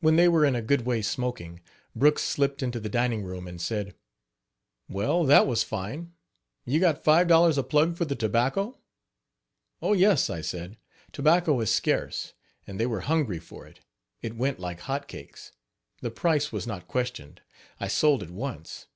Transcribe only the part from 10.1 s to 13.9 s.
I said, "tobacco is scarce, and they were hungry for it;